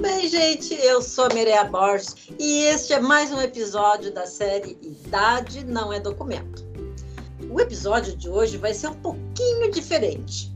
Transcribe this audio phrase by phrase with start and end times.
[0.00, 0.72] bem, gente?
[0.82, 5.92] Eu sou a Mireia Borges e este é mais um episódio da série Idade Não
[5.92, 6.64] é Documento.
[7.50, 10.50] O episódio de hoje vai ser um pouquinho diferente,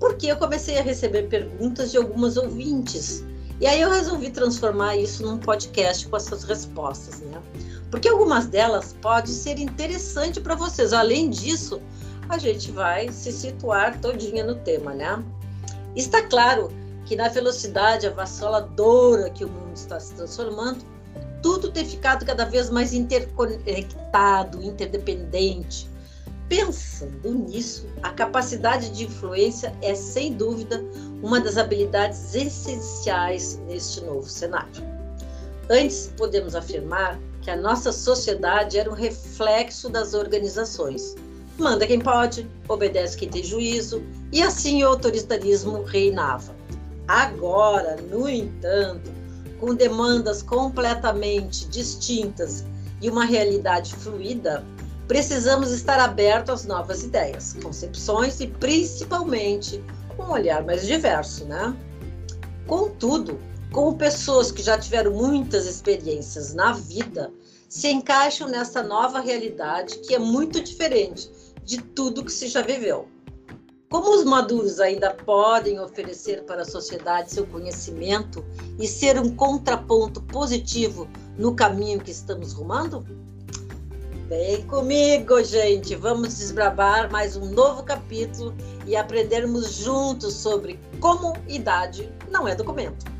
[0.00, 3.22] porque eu comecei a receber perguntas de algumas ouvintes
[3.60, 7.42] e aí eu resolvi transformar isso num podcast com essas respostas, né?
[7.90, 10.94] Porque algumas delas podem ser interessantes para vocês.
[10.94, 11.78] Além disso,
[12.26, 15.22] a gente vai se situar todinha no tema, né?
[15.94, 16.72] Está claro
[17.08, 20.84] que na velocidade avassaladora que o mundo está se transformando,
[21.42, 25.88] tudo tem ficado cada vez mais interconectado, interdependente.
[26.50, 30.84] Pensando nisso, a capacidade de influência é, sem dúvida,
[31.22, 34.84] uma das habilidades essenciais neste novo cenário.
[35.70, 41.14] Antes, podemos afirmar que a nossa sociedade era um reflexo das organizações.
[41.56, 46.57] Manda quem pode, obedece quem tem juízo, e assim o autoritarismo reinava.
[47.08, 49.10] Agora, no entanto,
[49.58, 52.64] com demandas completamente distintas
[53.00, 54.62] e uma realidade fluida,
[55.06, 59.82] precisamos estar abertos às novas ideias, concepções e principalmente
[60.18, 61.74] um olhar mais diverso, né?
[62.66, 63.40] Contudo,
[63.72, 67.32] como pessoas que já tiveram muitas experiências na vida,
[67.70, 71.30] se encaixam nessa nova realidade que é muito diferente
[71.64, 73.08] de tudo que se já viveu.
[73.90, 78.44] Como os maduros ainda podem oferecer para a sociedade seu conhecimento
[78.78, 81.08] e ser um contraponto positivo
[81.38, 83.02] no caminho que estamos rumando?
[84.28, 85.94] Vem comigo, gente!
[85.94, 88.54] Vamos desbravar mais um novo capítulo
[88.86, 93.17] e aprendermos juntos sobre como idade não é documento.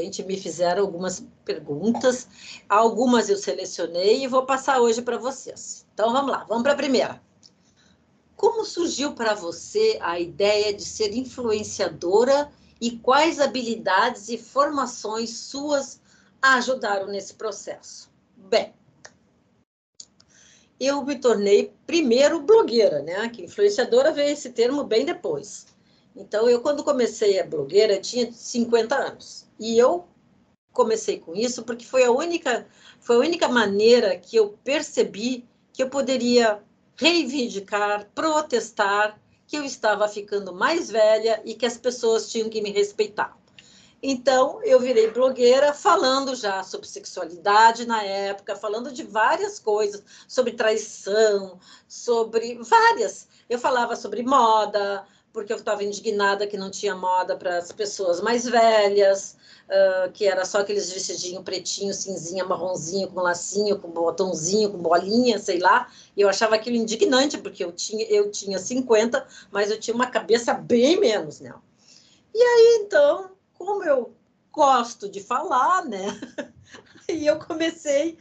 [0.00, 2.28] Gente me fizeram algumas perguntas,
[2.68, 5.86] algumas eu selecionei e vou passar hoje para vocês.
[5.94, 7.22] Então vamos lá, vamos para a primeira.
[8.36, 16.00] Como surgiu para você a ideia de ser influenciadora e quais habilidades e formações suas
[16.42, 18.10] ajudaram nesse processo?
[18.36, 18.74] Bem,
[20.78, 23.28] eu me tornei primeiro blogueira, né?
[23.30, 25.66] Que influenciadora veio esse termo bem depois.
[26.14, 29.45] Então, eu, quando comecei a blogueira, tinha 50 anos.
[29.58, 30.06] E eu
[30.72, 32.66] comecei com isso porque foi a única,
[33.00, 36.62] foi a única maneira que eu percebi que eu poderia
[36.96, 42.70] reivindicar, protestar que eu estava ficando mais velha e que as pessoas tinham que me
[42.70, 43.36] respeitar.
[44.02, 50.52] Então, eu virei blogueira falando já sobre sexualidade na época, falando de várias coisas, sobre
[50.52, 53.26] traição, sobre várias.
[53.48, 58.20] Eu falava sobre moda, porque eu estava indignada que não tinha moda para as pessoas
[58.20, 59.36] mais velhas
[59.66, 65.38] uh, que era só aqueles vestidinho pretinho, cinzinha, marronzinho, com lacinho, com botãozinho, com bolinha,
[65.38, 65.90] sei lá.
[66.16, 70.06] E eu achava aquilo indignante, porque eu tinha, eu tinha 50, mas eu tinha uma
[70.06, 71.54] cabeça bem menos, né?
[72.34, 74.12] E aí, então, como eu
[74.52, 76.06] gosto de falar, né?
[77.08, 78.18] e eu comecei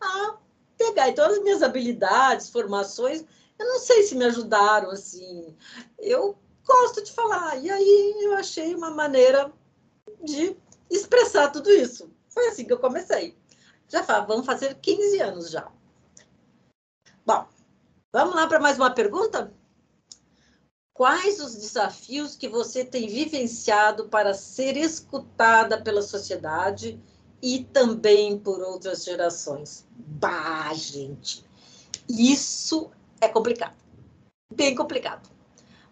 [0.00, 0.36] a
[0.76, 1.08] pegar.
[1.08, 3.24] Então, as minhas habilidades, formações,
[3.58, 5.54] eu não sei se me ajudaram, assim.
[5.98, 7.56] Eu gosto de falar.
[7.56, 9.50] E aí eu achei uma maneira
[10.22, 10.56] de
[10.90, 12.10] expressar tudo isso.
[12.28, 13.36] Foi assim que eu comecei.
[13.88, 15.70] Já vamos fazer 15 anos já.
[17.24, 17.46] Bom,
[18.12, 19.52] vamos lá para mais uma pergunta?
[20.92, 27.00] Quais os desafios que você tem vivenciado para ser escutada pela sociedade
[27.40, 29.86] e também por outras gerações?
[29.94, 31.44] Bah, gente,
[32.08, 33.76] isso é complicado.
[34.52, 35.30] Bem complicado.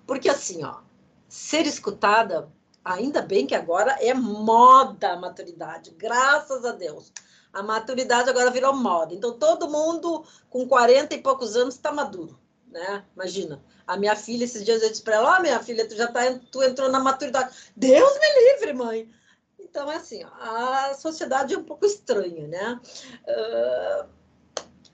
[0.06, 0.80] Porque assim, ó,
[1.28, 2.52] ser escutada
[2.86, 7.12] Ainda bem que agora é moda a maturidade, graças a Deus.
[7.52, 9.12] A maturidade agora virou moda.
[9.12, 12.38] Então, todo mundo com 40 e poucos anos está maduro,
[12.70, 13.04] né?
[13.16, 13.60] Imagina.
[13.84, 16.06] A minha filha, esses dias eu disse para ela, ó, oh, minha filha, tu já
[16.06, 16.20] tá,
[16.52, 17.56] tu entrou na maturidade.
[17.74, 19.10] Deus me livre, mãe.
[19.58, 22.80] Então, é assim, a sociedade é um pouco estranha, né?
[23.26, 24.08] Uh,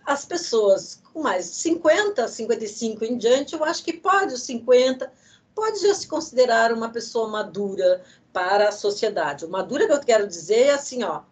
[0.06, 5.12] as pessoas com mais 50, 55 em diante, eu acho que pode, os 50,
[5.54, 8.02] pode já se considerar uma pessoa madura
[8.32, 9.46] para a sociedade.
[9.46, 11.22] Madura que eu quero dizer é assim, ó,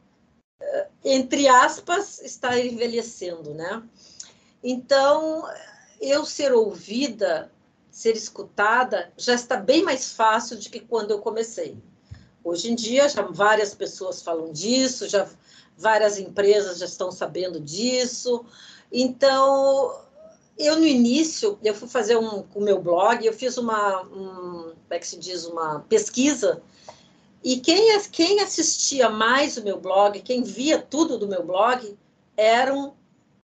[0.60, 3.82] eh, entre aspas, está envelhecendo, né?
[4.62, 5.48] Então,
[6.00, 7.50] eu ser ouvida,
[7.90, 11.76] ser escutada, já está bem mais fácil do que quando eu comecei.
[12.44, 15.28] Hoje em dia, já várias pessoas falam disso, já
[15.76, 18.44] várias empresas já estão sabendo disso.
[18.92, 19.98] Então,
[20.60, 24.72] eu no início, eu fui fazer um com o meu blog, eu fiz uma, um,
[24.72, 26.62] como é que se diz, uma pesquisa,
[27.42, 31.96] e quem, quem assistia mais o meu blog, quem via tudo do meu blog,
[32.36, 32.94] eram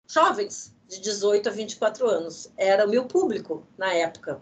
[0.07, 4.41] jovens de 18 a 24 anos, era o meu público na época.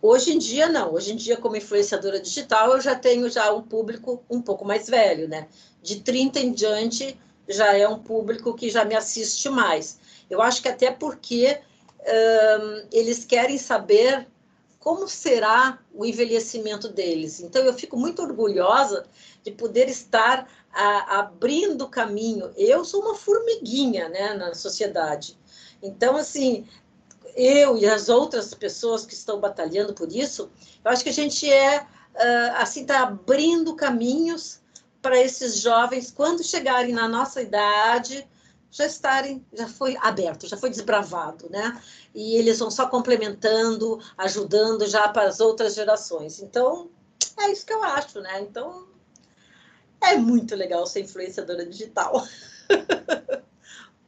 [0.00, 0.94] Hoje em dia, não.
[0.94, 4.88] Hoje em dia, como influenciadora digital, eu já tenho já um público um pouco mais
[4.88, 5.48] velho, né?
[5.80, 7.16] De 30 em diante,
[7.48, 10.00] já é um público que já me assiste mais.
[10.28, 11.60] Eu acho que até porque
[12.06, 14.26] um, eles querem saber
[14.78, 17.40] como será o envelhecimento deles.
[17.40, 19.06] Então, eu fico muito orgulhosa
[19.44, 22.52] de poder estar a, abrindo caminho.
[22.56, 25.38] Eu sou uma formiguinha né, na sociedade.
[25.80, 26.66] Então, assim,
[27.36, 30.50] eu e as outras pessoas que estão batalhando por isso,
[30.84, 31.86] eu acho que a gente é,
[32.56, 34.60] assim, está abrindo caminhos
[35.00, 38.26] para esses jovens, quando chegarem na nossa idade,
[38.72, 41.80] já estarem, já foi aberto, já foi desbravado, né?
[42.14, 46.40] E eles vão só complementando, ajudando já para as outras gerações.
[46.40, 46.90] Então,
[47.38, 48.40] é isso que eu acho, né?
[48.40, 48.88] Então,
[50.00, 52.26] é muito legal ser influenciadora digital.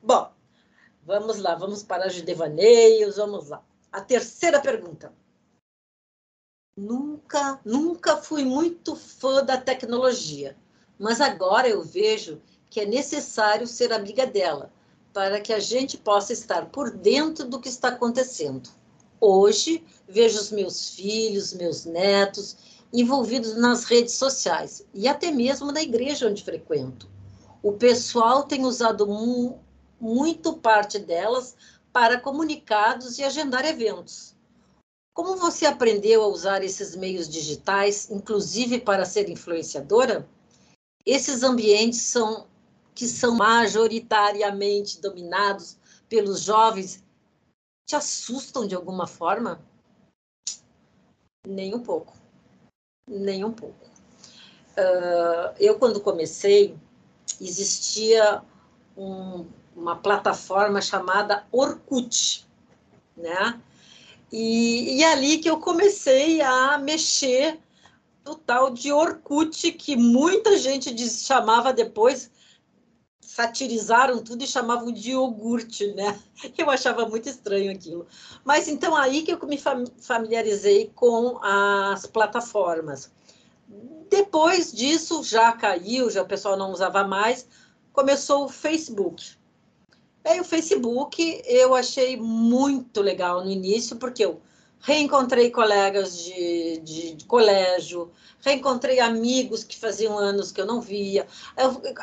[0.03, 0.33] Bom,
[1.05, 3.63] vamos lá, vamos parar de devaneios, vamos lá.
[3.93, 5.13] A terceira pergunta.
[6.75, 10.57] Nunca, nunca fui muito fã da tecnologia,
[10.99, 12.41] mas agora eu vejo
[12.75, 14.69] que é necessário ser amiga dela,
[15.13, 18.69] para que a gente possa estar por dentro do que está acontecendo.
[19.21, 22.57] Hoje, vejo os meus filhos, meus netos
[22.93, 27.09] envolvidos nas redes sociais e até mesmo na igreja onde frequento.
[27.63, 29.61] O pessoal tem usado mu
[30.01, 31.55] muito parte delas
[31.93, 34.35] para comunicados e agendar eventos.
[35.15, 40.29] Como você aprendeu a usar esses meios digitais, inclusive para ser influenciadora?
[41.07, 42.49] Esses ambientes são
[42.95, 45.77] que são majoritariamente dominados
[46.09, 47.03] pelos jovens
[47.87, 49.61] te assustam de alguma forma?
[51.47, 52.15] Nem um pouco.
[53.07, 53.85] Nem um pouco.
[54.77, 56.77] Uh, eu, quando comecei,
[57.41, 58.43] existia
[58.97, 62.47] um, uma plataforma chamada Orkut,
[63.17, 63.61] né?
[64.33, 67.61] E, e é ali que eu comecei a mexer
[68.25, 72.31] no tal de Orkut, que muita gente diz, chamava depois
[73.35, 76.17] satirizaram tudo e chamavam de iogurte, né?
[76.57, 78.07] Eu achava muito estranho aquilo.
[78.45, 79.59] Mas então aí que eu me
[80.01, 83.11] familiarizei com as plataformas.
[84.09, 87.49] Depois disso já caiu, já o pessoal não usava mais,
[87.93, 89.37] começou o Facebook.
[90.25, 94.41] Aí o Facebook eu achei muito legal no início, porque eu
[94.85, 101.27] reencontrei colegas de, de, de, colégio, reencontrei amigos que faziam anos que eu não via,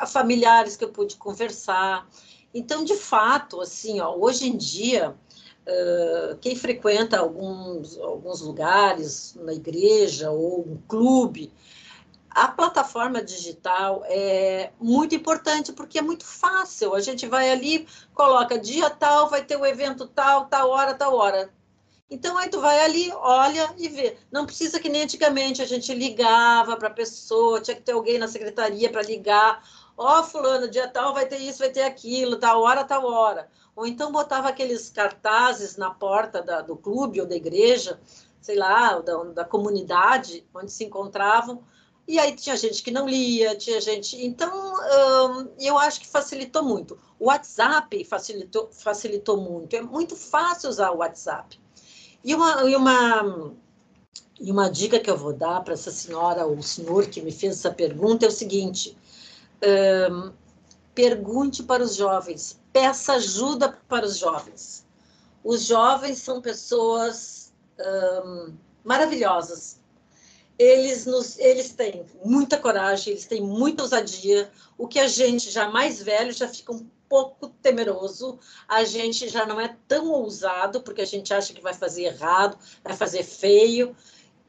[0.08, 2.10] familiares que eu pude conversar.
[2.52, 9.54] Então, de fato, assim, ó, hoje em dia, uh, quem frequenta alguns, alguns lugares, na
[9.54, 11.54] igreja ou um clube,
[12.32, 16.96] a plataforma digital é muito importante porque é muito fácil.
[16.96, 21.16] A gente vai ali, coloca dia tal, vai ter o evento tal, tal hora, tal
[21.16, 21.52] hora
[22.12, 24.18] então, aí tu vai ali, olha e vê.
[24.30, 28.20] Não precisa que nem antigamente a gente ligava para a pessoa, tinha que ter alguém
[28.20, 29.64] na secretaria para ligar.
[29.98, 33.50] Ó, oh, fulano, dia tal vai ter isso, vai ter aquilo, tal hora, tal hora.
[33.74, 37.98] Ou então botava aqueles cartazes na porta da, do clube ou da igreja,
[38.42, 41.64] sei lá, da, da comunidade onde se encontravam.
[42.06, 44.22] E aí tinha gente que não lia, tinha gente.
[44.26, 47.00] Então, hum, eu acho que facilitou muito.
[47.18, 49.74] O WhatsApp facilitou, facilitou muito.
[49.78, 51.61] É muito fácil usar o WhatsApp.
[52.24, 53.54] E uma, e uma,
[54.40, 57.58] e uma dica que eu vou dar para essa senhora ou senhor que me fez
[57.58, 58.98] essa pergunta é o seguinte:
[60.94, 64.86] pergunte para os jovens, peça ajuda para os jovens.
[65.44, 67.52] Os jovens são pessoas
[68.84, 69.80] maravilhosas.
[70.60, 74.52] Eles, nos, eles têm muita coragem, eles têm muita ousadia.
[74.78, 79.46] O que a gente já mais velho já fica um pouco temeroso, a gente já
[79.46, 83.94] não é tão ousado, porque a gente acha que vai fazer errado, vai fazer feio.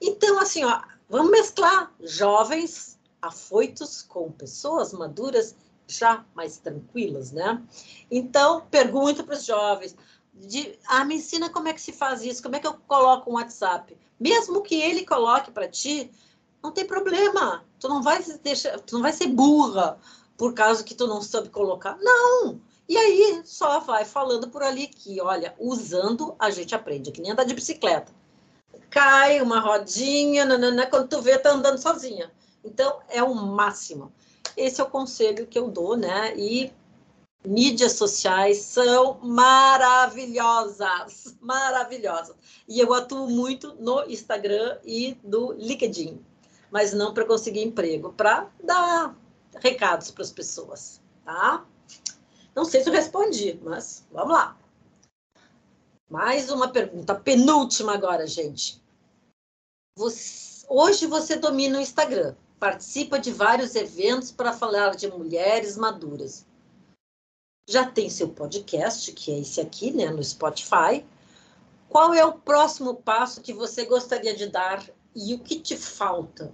[0.01, 5.57] Então, assim, ó, vamos mesclar jovens afoitos com pessoas maduras
[5.89, 7.61] já mais tranquilas, né?
[8.09, 9.97] Então, pergunta para os jovens,
[10.33, 13.29] de, ah, me ensina como é que se faz isso, como é que eu coloco
[13.29, 13.99] um WhatsApp.
[14.21, 16.13] Mesmo que ele coloque para ti,
[16.63, 17.65] não tem problema.
[17.81, 19.99] Tu não vai deixar, tu não vai ser burra
[20.43, 21.97] por causa que tu não sabe colocar.
[22.01, 22.61] Não!
[22.89, 27.31] E aí só vai falando por ali que, olha, usando a gente aprende, que nem
[27.31, 28.13] andar de bicicleta.
[28.91, 32.33] Cai uma rodinha, nanana, quando tu vê, tá andando sozinha.
[32.65, 34.13] Então, é o máximo.
[34.57, 36.37] Esse é o conselho que eu dou, né?
[36.37, 36.73] E
[37.47, 42.35] mídias sociais são maravilhosas, maravilhosas.
[42.67, 46.21] E eu atuo muito no Instagram e no LinkedIn,
[46.69, 49.22] mas não para conseguir emprego, para dar
[49.61, 51.67] recados para as pessoas, tá?
[52.55, 54.57] Não sei se eu respondi, mas vamos lá.
[56.11, 58.83] Mais uma pergunta, penúltima agora, gente.
[59.97, 66.47] você, hoje você domina o Instagram, participa de vários eventos para falar de mulheres maduras.
[67.69, 71.07] Já tem seu podcast, que é esse aqui, né, no Spotify.
[71.89, 76.53] Qual é o próximo passo que você gostaria de dar e o que te falta?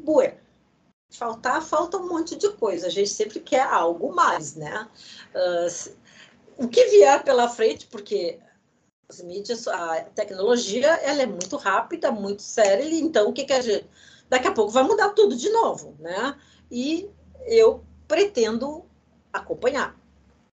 [0.00, 0.38] Bueno,
[1.10, 2.86] faltar, falta um monte de coisa.
[2.86, 4.88] A gente sempre quer algo mais, né?
[5.34, 5.94] Uh,
[6.64, 8.38] o que vier pela frente, porque
[9.08, 13.60] as mídias, a tecnologia, ela é muito rápida, muito séria, então o que, que a
[13.60, 13.88] gente...
[14.28, 16.38] Daqui a pouco vai mudar tudo de novo, né?
[16.70, 17.08] E
[17.46, 18.84] eu pretendo
[19.32, 19.96] acompanhar.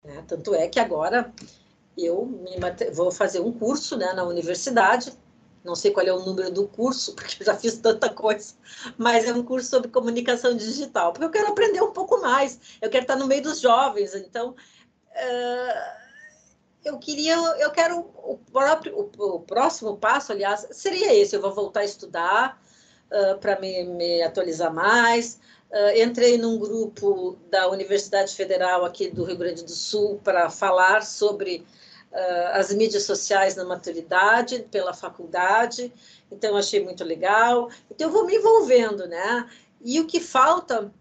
[0.01, 0.23] Né?
[0.27, 1.33] Tanto é que agora
[1.97, 2.57] eu me,
[2.93, 5.11] vou fazer um curso né, na universidade,
[5.65, 8.53] não sei qual é o número do curso, porque já fiz tanta coisa,
[8.97, 12.89] mas é um curso sobre comunicação digital, porque eu quero aprender um pouco mais, eu
[12.89, 16.05] quero estar no meio dos jovens, então uh,
[16.85, 21.53] eu queria, eu quero o próprio, o, o, próximo passo, aliás, seria esse, eu vou
[21.53, 22.61] voltar a estudar
[23.11, 25.39] uh, para me, me, atualizar mais,
[25.71, 31.03] uh, entrei num grupo da Universidade Federal aqui do Rio Grande do Sul para falar
[31.03, 31.65] sobre
[32.53, 35.93] as mídias sociais na maturidade pela faculdade,
[36.31, 37.69] então achei muito legal.
[37.91, 39.49] Então eu vou me envolvendo, né?
[39.81, 40.91] E o que falta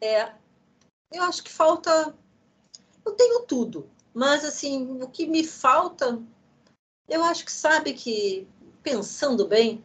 [0.00, 0.30] é,
[1.12, 2.14] eu acho que falta,
[3.04, 6.20] eu tenho tudo, mas assim o que me falta,
[7.08, 8.46] eu acho que sabe que
[8.82, 9.84] pensando bem,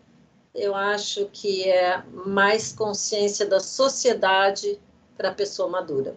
[0.54, 4.80] eu acho que é mais consciência da sociedade
[5.18, 6.16] para a pessoa madura.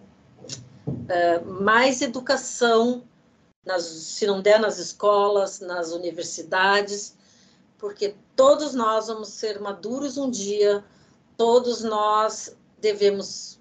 [1.08, 3.04] É, mais educação
[3.64, 7.16] nas, se não der nas escolas, nas universidades,
[7.78, 10.84] porque todos nós vamos ser maduros um dia,
[11.36, 13.60] todos nós devemos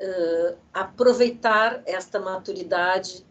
[0.00, 3.24] uh, aproveitar esta maturidade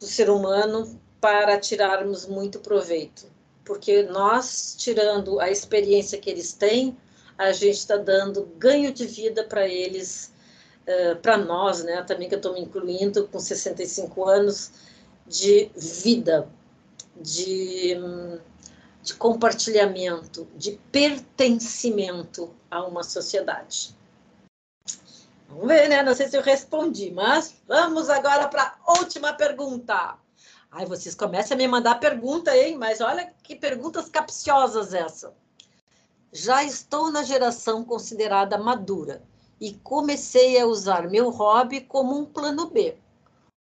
[0.00, 3.30] do ser humano para tirarmos muito proveito.
[3.64, 6.96] Porque nós, tirando a experiência que eles têm,
[7.38, 10.32] a gente está dando ganho de vida para eles
[11.20, 14.72] para nós, né, também que eu estou me incluindo com 65 anos,
[15.26, 16.48] de vida,
[17.16, 17.96] de,
[19.02, 23.96] de compartilhamento, de pertencimento a uma sociedade.
[25.48, 26.02] Vamos ver, né?
[26.02, 30.16] Não sei se eu respondi, mas vamos agora para a última pergunta.
[30.70, 32.76] Ai, vocês começam a me mandar pergunta, hein?
[32.76, 35.34] Mas olha que perguntas capciosas essa.
[36.32, 39.22] Já estou na geração considerada madura
[39.62, 42.96] e comecei a usar meu hobby como um plano B.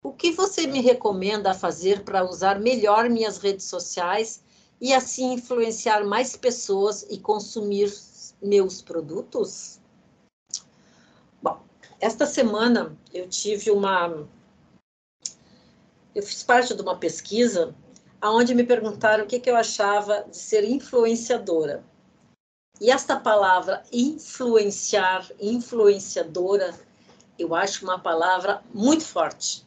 [0.03, 4.43] O que você me recomenda fazer para usar melhor minhas redes sociais
[4.79, 7.91] e assim influenciar mais pessoas e consumir
[8.39, 9.79] meus produtos?
[11.41, 11.59] Bom,
[11.99, 14.27] esta semana eu tive uma.
[16.13, 17.73] Eu fiz parte de uma pesquisa
[18.23, 21.83] onde me perguntaram o que, que eu achava de ser influenciadora.
[22.79, 26.77] E esta palavra influenciar, influenciadora,
[27.37, 29.65] eu acho uma palavra muito forte.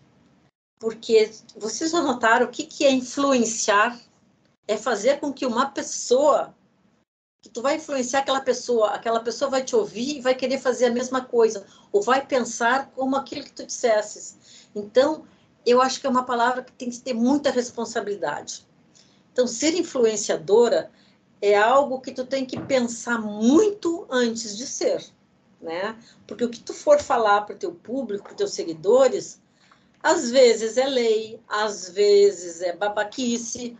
[0.79, 3.99] Porque vocês já notaram o que, que é influenciar?
[4.67, 6.55] É fazer com que uma pessoa,
[7.43, 10.87] que tu vai influenciar aquela pessoa, aquela pessoa vai te ouvir e vai querer fazer
[10.87, 14.69] a mesma coisa, ou vai pensar como aquilo que tu dissesses.
[14.75, 15.25] Então,
[15.67, 18.64] eu acho que é uma palavra que tem que ter muita responsabilidade.
[19.33, 20.90] Então, ser influenciadora
[21.40, 25.04] é algo que tu tem que pensar muito antes de ser,
[25.61, 25.97] né?
[26.26, 29.40] Porque o que tu for falar para o teu público, para os teus seguidores,
[30.02, 33.76] às vezes é lei, às vezes é babaquice,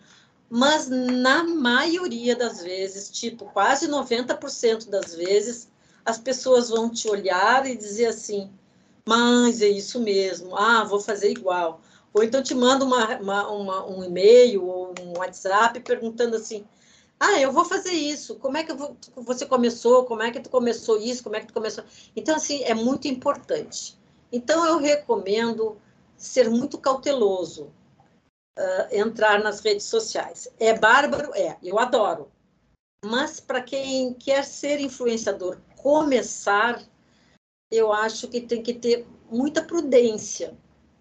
[0.49, 5.69] mas na maioria das vezes, tipo, quase 90% das vezes,
[6.05, 8.51] as pessoas vão te olhar e dizer assim:
[9.07, 11.81] mas é isso mesmo, ah, vou fazer igual.
[12.13, 16.65] Ou então te manda uma, uma, uma, um e-mail ou um WhatsApp perguntando assim:
[17.21, 18.37] ah, eu vou fazer isso.
[18.37, 20.07] Como é que vou, você começou?
[20.07, 21.23] Como é que tu começou isso?
[21.23, 21.85] Como é que tu começou?
[22.17, 23.99] Então, assim, é muito importante.
[24.33, 25.77] Então, eu recomendo
[26.17, 27.73] ser muito cauteloso,
[28.59, 30.49] uh, entrar nas redes sociais.
[30.59, 31.35] É bárbaro?
[31.35, 32.31] É, eu adoro.
[33.05, 36.83] Mas para quem quer ser influenciador, começar,
[37.71, 40.57] eu acho que tem que ter muita prudência,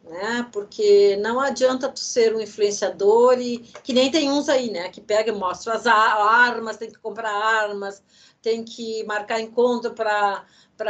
[0.09, 0.47] né?
[0.51, 4.89] Porque não adianta tu ser um influenciador e que nem tem uns aí, né?
[4.89, 8.01] Que pega e mostra as armas, tem que comprar armas,
[8.41, 10.45] tem que marcar encontro para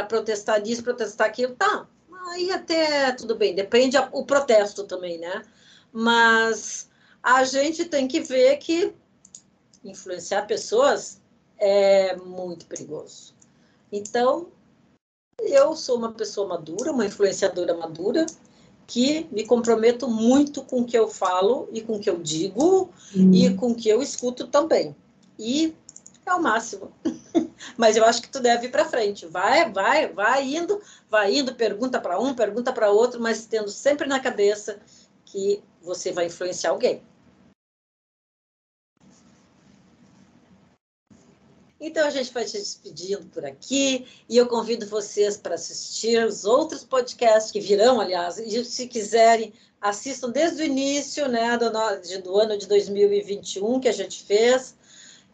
[0.08, 1.54] protestar disso, protestar aquilo.
[1.54, 1.86] Tá,
[2.28, 5.42] aí até tudo bem, depende o protesto também, né?
[5.92, 6.88] Mas
[7.22, 8.94] a gente tem que ver que
[9.84, 11.20] influenciar pessoas
[11.58, 13.34] é muito perigoso.
[13.92, 14.48] Então,
[15.40, 18.26] eu sou uma pessoa madura, uma influenciadora madura,
[18.90, 22.90] que me comprometo muito com o que eu falo e com o que eu digo
[23.14, 23.32] uhum.
[23.32, 24.94] e com o que eu escuto também.
[25.38, 25.72] e
[26.26, 26.92] é o máximo.
[27.76, 29.26] Mas eu acho que tu deve ir para frente.
[29.26, 34.06] Vai, vai, vai indo, vai indo, pergunta para um, pergunta para outro, mas tendo sempre
[34.06, 34.78] na cabeça
[35.24, 37.02] que você vai influenciar alguém.
[41.80, 46.44] Então a gente vai se despedindo por aqui e eu convido vocês para assistir os
[46.44, 51.70] outros podcasts que virão, aliás, e se quiserem, assistam desde o início né, do,
[52.22, 54.76] do ano de 2021 que a gente fez,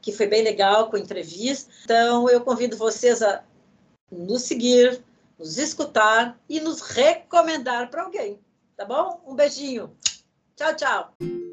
[0.01, 1.73] que foi bem legal com entrevista.
[1.85, 3.43] Então eu convido vocês a
[4.11, 5.03] nos seguir,
[5.37, 8.39] nos escutar e nos recomendar para alguém,
[8.77, 9.21] tá bom?
[9.27, 9.91] Um beijinho.
[10.55, 11.46] Tchau, tchau.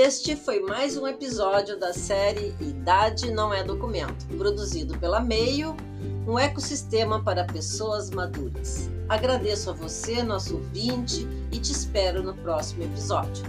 [0.00, 5.76] Este foi mais um episódio da série Idade Não é Documento, produzido pela Meio,
[6.26, 8.88] um ecossistema para pessoas maduras.
[9.10, 13.44] Agradeço a você, nosso ouvinte, e te espero no próximo episódio.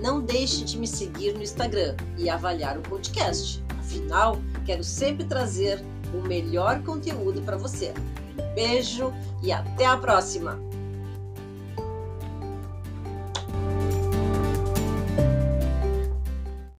[0.00, 3.62] Não deixe de me seguir no Instagram e avaliar o podcast.
[3.78, 7.92] Afinal, quero sempre trazer o melhor conteúdo para você.
[8.54, 10.69] beijo e até a próxima!